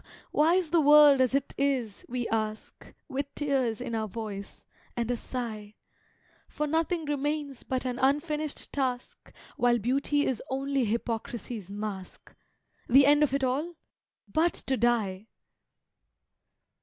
[0.31, 4.65] why is the world as it is, we ask, With tears in our voice,
[4.97, 5.75] and a sigh:
[6.47, 12.33] For nothing remains but an unfinished task, While beauty is only hypocrisy's mask,
[12.89, 15.27] The end of it all—but to die.